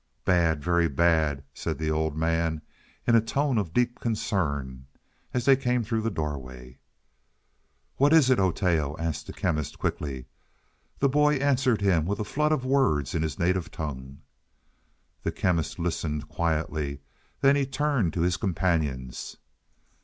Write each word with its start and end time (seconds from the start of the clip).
"Bad; 0.25 0.63
very 0.63 0.87
bad," 0.87 1.43
said 1.53 1.77
the 1.77 1.91
old 1.91 2.17
man, 2.17 2.63
in 3.05 3.13
a 3.15 3.21
tone 3.21 3.59
of 3.59 3.71
deep 3.71 3.99
concern, 3.99 4.87
as 5.31 5.45
they 5.45 5.55
came 5.55 5.83
through 5.83 6.01
the 6.01 6.09
doorway. 6.09 6.79
"What 7.97 8.11
is 8.11 8.31
it, 8.31 8.39
Oteo?" 8.39 8.95
asked 8.97 9.27
the 9.27 9.33
Chemist 9.33 9.77
quickly. 9.77 10.25
The 10.97 11.07
boy 11.07 11.35
answered 11.35 11.81
him 11.81 12.07
with 12.07 12.19
a 12.19 12.23
flood 12.25 12.51
of 12.51 12.65
words 12.65 13.13
in 13.13 13.21
his 13.21 13.37
native 13.37 13.69
tongue. 13.69 14.21
The 15.21 15.31
Chemist 15.31 15.77
listened 15.77 16.27
quietly. 16.27 17.01
Then 17.41 17.55
he 17.55 17.67
turned 17.67 18.11
to 18.13 18.21
his 18.21 18.37
companions. 18.37 19.37